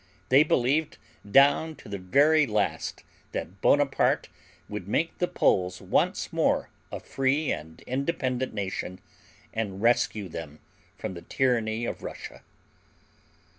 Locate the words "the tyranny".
11.13-11.85